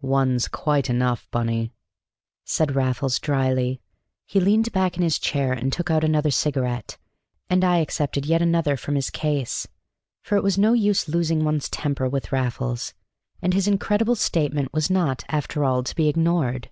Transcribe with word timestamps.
"One's 0.00 0.48
quite 0.48 0.88
enough, 0.88 1.28
Bunny," 1.30 1.74
said 2.42 2.74
Raffles 2.74 3.18
dryly; 3.18 3.82
he 4.24 4.40
leaned 4.40 4.72
back 4.72 4.96
in 4.96 5.02
his 5.02 5.18
chair 5.18 5.52
and 5.52 5.70
took 5.70 5.90
out 5.90 6.02
another 6.02 6.30
cigarette. 6.30 6.96
And 7.50 7.62
I 7.62 7.76
accepted 7.80 8.24
of 8.24 8.30
yet 8.30 8.40
another 8.40 8.78
from 8.78 8.94
his 8.94 9.10
case; 9.10 9.68
for 10.22 10.36
it 10.36 10.42
was 10.42 10.56
no 10.56 10.72
use 10.72 11.06
losing 11.06 11.44
one's 11.44 11.68
temper 11.68 12.08
with 12.08 12.32
Raffles; 12.32 12.94
and 13.42 13.52
his 13.52 13.68
incredible 13.68 14.16
statement 14.16 14.72
was 14.72 14.88
not, 14.88 15.22
after 15.28 15.62
all, 15.66 15.82
to 15.82 15.94
be 15.94 16.08
ignored. 16.08 16.70